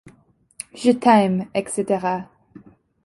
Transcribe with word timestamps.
Je 0.73 0.89
t'aime, 0.93 1.45
etc. 1.53 2.23